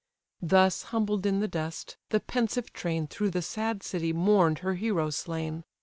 Thus 0.41 0.81
humbled 0.89 1.27
in 1.27 1.41
the 1.41 1.47
dust, 1.47 1.95
the 2.09 2.19
pensive 2.19 2.73
train 2.73 3.05
Through 3.05 3.29
the 3.29 3.43
sad 3.43 3.83
city 3.83 4.11
mourn'd 4.13 4.57
her 4.65 4.73
hero 4.73 5.11
slain. 5.11 5.63